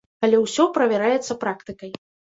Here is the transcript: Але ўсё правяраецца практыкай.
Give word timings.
Але 0.27 0.37
ўсё 0.45 0.65
правяраецца 0.77 1.37
практыкай. 1.45 1.91